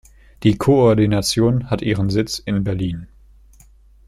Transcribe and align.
Die 0.41 0.57
Koordination 0.57 1.69
hat 1.69 1.83
ihren 1.83 2.09
Sitz 2.09 2.39
in 2.39 2.63
Berlin. 2.63 3.07